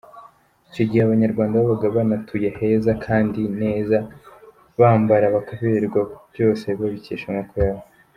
Icyo 0.69 0.83
gihe 0.89 1.01
abanyarwanda 1.03 1.59
babaga 1.61 1.87
banatuye 1.95 2.49
heza 2.59 2.91
kandi 3.05 3.41
neza, 3.61 3.97
bambara 4.79 5.25
bakaberwa, 5.35 6.01
byose 6.33 6.65
babikesha 6.79 7.27
amaboko 7.29 7.57
yabo. 7.65 7.83